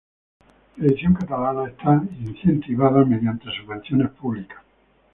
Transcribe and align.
La 0.77 0.87
edición 0.87 1.11
en 1.11 1.27
catalán 1.27 1.69
está 1.69 2.01
incentivada 2.23 3.05
mediante 3.05 3.45
subvenciones 3.51 4.09
públicas. 4.13 4.57